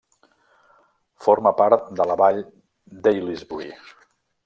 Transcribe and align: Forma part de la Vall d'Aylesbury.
Forma 1.27 1.53
part 1.61 1.93
de 2.01 2.09
la 2.13 2.17
Vall 2.25 2.43
d'Aylesbury. 3.05 3.73